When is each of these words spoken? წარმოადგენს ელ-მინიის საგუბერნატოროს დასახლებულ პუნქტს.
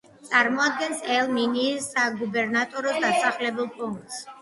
წარმოადგენს 0.29 1.03
ელ-მინიის 1.17 1.91
საგუბერნატოროს 1.99 3.01
დასახლებულ 3.09 3.73
პუნქტს. 3.81 4.23